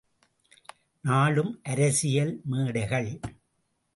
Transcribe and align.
நாளும் 1.03 1.59
அரசியல் 1.63 2.41
மேடைகள்! 2.45 3.11